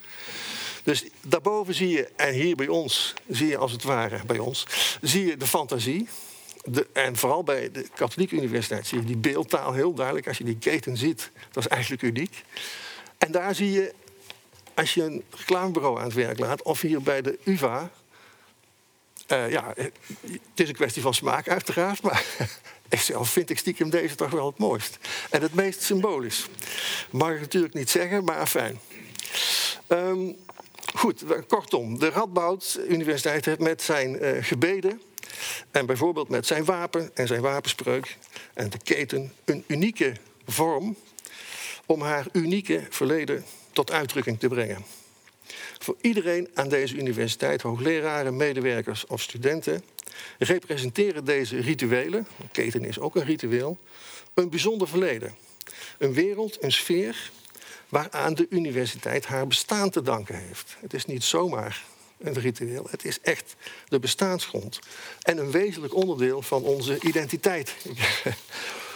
Dus 0.84 1.03
daarboven 1.22 1.74
zie 1.74 1.90
je, 1.90 2.09
en 2.16 2.33
hier 2.33 2.55
bij 2.55 2.68
ons, 2.68 3.13
zie 3.29 3.48
je 3.48 3.57
als 3.57 3.72
het 3.72 3.83
ware 3.83 4.20
bij 4.25 4.40
ons, 4.40 4.66
zie 5.01 5.25
je 5.25 5.37
de 5.37 5.48
fantasie. 5.48 6.07
De, 6.63 6.87
en 6.94 7.16
vooral 7.16 7.44
bij 7.44 7.72
de 7.72 7.87
katholieke 7.96 8.35
universiteit 8.35 8.87
zie 8.87 9.00
je 9.00 9.05
die 9.05 9.18
beeldtaal 9.18 9.74
heel 9.74 9.94
duidelijk. 9.94 10.27
Als 10.27 10.37
je 10.37 10.44
die 10.44 10.57
keten 10.57 10.98
ziet, 10.98 11.31
dat 11.51 11.63
is 11.63 11.70
eigenlijk 11.70 12.01
uniek. 12.01 12.44
En 13.18 13.31
daar 13.31 13.55
zie 13.55 13.72
je, 13.72 13.94
als 14.74 14.94
je 14.94 15.03
een 15.03 15.24
reclamebureau 15.29 15.98
aan 15.98 16.03
het 16.03 16.13
werk 16.13 16.40
laat, 16.40 16.61
of 16.61 16.81
hier 16.81 17.01
bij 17.01 17.22
de 17.22 17.40
UvA, 17.44 17.92
uh, 19.27 19.50
ja, 19.51 19.74
het 19.75 19.92
is 20.55 20.70
een 20.70 20.75
kwestie 20.75 21.01
van 21.01 21.13
smaak 21.13 21.48
uiteraard, 21.48 22.01
maar 22.01 22.25
zelf 22.90 23.29
vind 23.29 23.50
ik 23.50 23.57
stiekem 23.57 23.90
deze 23.90 24.16
toch 24.16 24.31
wel 24.31 24.46
het 24.46 24.57
mooist. 24.57 24.98
En 25.29 25.42
het 25.42 25.53
meest 25.53 25.81
symbolisch. 25.81 26.48
Mag 27.09 27.31
ik 27.31 27.40
natuurlijk 27.40 27.74
niet 27.74 27.90
zeggen, 27.90 28.24
maar 28.24 28.48
fijn. 28.48 28.79
Um, 29.87 30.35
goed, 30.94 31.24
kortom, 31.48 32.00
de 32.00 32.09
Radboud 32.09 32.79
Universiteit 32.87 33.46
heeft 33.46 33.59
met 33.59 33.81
zijn 33.81 34.44
gebeden 34.44 35.01
en 35.72 35.85
bijvoorbeeld 35.85 36.29
met 36.29 36.46
zijn 36.46 36.66
wapen 36.66 37.11
en 37.13 37.27
zijn 37.27 37.42
wapenspreuk 37.42 38.18
en 38.53 38.70
de 38.70 38.77
keten 38.83 39.33
een 39.46 39.63
unieke 39.68 40.13
vorm 40.46 40.96
om 41.85 42.01
haar 42.01 42.25
unieke 42.31 42.85
verleden 42.90 43.46
tot 43.72 43.92
uitdrukking 43.92 44.40
te 44.40 44.48
brengen. 44.48 44.85
Voor 45.87 45.97
iedereen 46.01 46.50
aan 46.53 46.69
deze 46.69 46.95
universiteit, 46.95 47.61
hoogleraren, 47.61 48.37
medewerkers 48.37 49.05
of 49.05 49.21
studenten, 49.21 49.83
representeren 50.37 51.25
deze 51.25 51.59
rituelen, 51.59 52.27
keten 52.51 52.85
is 52.85 53.00
ook 53.00 53.15
een 53.15 53.25
ritueel, 53.25 53.77
een 54.33 54.50
bijzonder 54.50 54.87
verleden. 54.87 55.35
Een 55.97 56.13
wereld, 56.13 56.63
een 56.63 56.71
sfeer 56.71 57.31
waaraan 57.89 58.33
de 58.33 58.47
universiteit 58.50 59.25
haar 59.25 59.47
bestaan 59.47 59.89
te 59.89 60.01
danken 60.01 60.35
heeft. 60.35 60.75
Het 60.79 60.93
is 60.93 61.05
niet 61.05 61.23
zomaar 61.23 61.83
een 62.17 62.39
ritueel, 62.39 62.87
het 62.89 63.05
is 63.05 63.19
echt 63.21 63.55
de 63.87 64.00
bestaansgrond. 64.00 64.79
En 65.21 65.37
een 65.37 65.51
wezenlijk 65.51 65.95
onderdeel 65.95 66.41
van 66.41 66.63
onze 66.63 67.00
identiteit. 67.00 67.75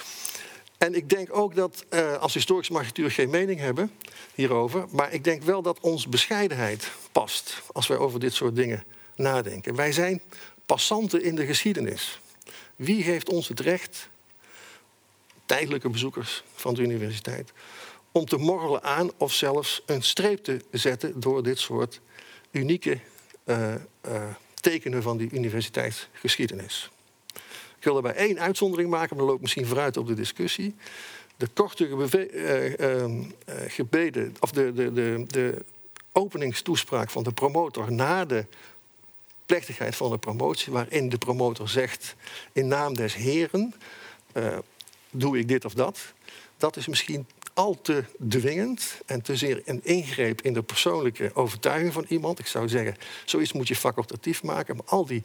En 0.82 0.96
ik 0.96 1.10
denk 1.10 1.36
ook 1.36 1.56
dat, 1.56 1.86
uh, 1.90 2.18
als 2.18 2.34
historisch 2.34 2.70
mag 2.70 2.84
natuurlijk 2.84 3.16
geen 3.16 3.30
mening 3.30 3.60
hebben 3.60 3.92
hierover, 4.36 4.86
maar 4.92 5.14
ik 5.14 5.24
denk 5.24 5.44
wel 5.44 5.62
dat 5.62 5.80
ons 5.80 6.08
bescheidenheid 6.08 6.92
past 7.12 7.62
als 7.72 7.88
wij 7.88 7.98
over 7.98 8.20
dit 8.20 8.34
soort 8.34 8.56
dingen 8.56 8.84
nadenken. 9.16 9.76
Wij 9.76 9.92
zijn 9.92 10.22
passanten 10.66 11.24
in 11.24 11.36
de 11.36 11.46
geschiedenis. 11.46 12.20
Wie 12.76 13.04
geeft 13.04 13.30
ons 13.30 13.48
het 13.48 13.60
recht, 13.60 14.10
tijdelijke 15.46 15.90
bezoekers 15.90 16.44
van 16.56 16.74
de 16.74 16.82
universiteit, 16.82 17.52
om 18.12 18.26
te 18.26 18.38
morrelen 18.38 18.84
aan 18.84 19.12
of 19.18 19.34
zelfs 19.34 19.82
een 19.86 20.04
streep 20.04 20.44
te 20.44 20.62
zetten 20.72 21.20
door 21.20 21.44
dit 21.44 21.60
soort 21.60 22.02
unieke 22.52 23.00
uh, 23.46 23.74
uh, 24.08 24.24
tekenen 24.54 25.02
van 25.02 25.18
die 25.18 25.30
universiteitsgeschiedenis? 25.32 26.92
Ik 27.82 27.88
wil 27.88 28.02
daarbij 28.02 28.26
één 28.26 28.40
uitzondering 28.40 28.90
maken, 28.90 29.18
maar 29.18 29.26
loopt 29.26 29.42
misschien 29.42 29.66
vooruit 29.66 29.98
op 29.98 30.08
de 30.08 30.14
discussie. 30.14 30.76
De 31.38 31.48
korte 31.54 31.88
uh, 31.88 32.80
uh, 32.80 33.24
gebeden, 33.68 34.36
of 34.40 34.52
de, 34.52 34.74
de, 34.74 34.94
de, 34.94 35.24
de 35.28 35.66
openingstoespraak 36.12 37.10
van 37.10 37.24
de 37.24 37.32
promotor 37.32 37.92
na 37.92 38.26
de 38.26 38.46
plechtigheid 39.46 39.96
van 39.96 40.12
de 40.12 40.18
promotie, 40.18 40.74
waarin 40.74 41.10
de 41.10 41.18
promotor 41.18 41.70
zegt: 41.70 42.16
In 42.52 42.68
naam 42.68 42.94
des 42.94 43.16
Heren 43.16 43.74
doe 45.10 45.38
ik 45.40 45.48
dit 45.48 45.66
of 45.66 45.74
dat. 45.74 46.00
Dat 46.58 46.76
is 46.76 46.88
misschien 46.88 47.26
al 47.54 47.82
te 47.82 48.04
dwingend 48.30 49.02
en 49.06 49.22
te 49.22 49.36
zeer 49.36 49.62
een 49.66 49.80
ingreep 49.84 50.42
in 50.42 50.54
de 50.54 50.62
persoonlijke 50.62 51.32
overtuiging 51.34 51.94
van 51.94 52.06
iemand. 52.08 52.40
Ik 52.40 52.48
zou 52.48 52.70
zeggen, 52.70 52.96
zoiets 53.26 53.54
moet 53.54 53.68
je 53.68 53.76
facultatief 53.76 54.44
maken, 54.44 54.76
maar 54.76 54.86
al 54.86 55.06
die 55.06 55.24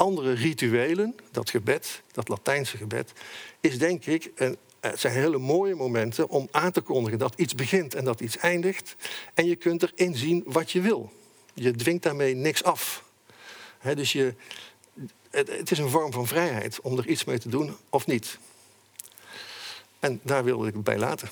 andere 0.00 0.32
rituelen, 0.32 1.14
dat 1.30 1.50
gebed, 1.50 2.02
dat 2.12 2.28
Latijnse 2.28 2.76
gebed, 2.76 3.12
is 3.60 3.78
denk 3.78 4.06
ik 4.06 4.30
een, 4.34 4.56
het 4.80 5.00
zijn 5.00 5.14
hele 5.14 5.38
mooie 5.38 5.74
momenten 5.74 6.28
om 6.28 6.48
aan 6.50 6.72
te 6.72 6.80
kondigen 6.80 7.18
dat 7.18 7.34
iets 7.36 7.54
begint 7.54 7.94
en 7.94 8.04
dat 8.04 8.20
iets 8.20 8.36
eindigt. 8.36 8.96
En 9.34 9.46
je 9.46 9.56
kunt 9.56 9.82
erin 9.82 10.16
zien 10.16 10.42
wat 10.46 10.72
je 10.72 10.80
wil. 10.80 11.12
Je 11.54 11.72
dwingt 11.72 12.02
daarmee 12.02 12.34
niks 12.34 12.64
af. 12.64 13.04
dus 13.94 14.12
je, 14.12 14.34
het, 15.30 15.48
het, 15.48 15.70
is 15.70 15.78
een 15.78 15.88
vorm 15.88 16.12
van 16.12 16.26
vrijheid 16.26 16.80
om 16.80 16.98
er 16.98 17.06
iets 17.06 17.24
mee 17.24 17.38
te 17.38 17.48
doen 17.48 17.76
of 17.88 18.06
niet. 18.06 18.38
En 19.98 20.20
daar 20.22 20.44
wilde 20.44 20.68
ik 20.68 20.74
het 20.74 20.84
bij 20.84 20.98
laten. 20.98 21.28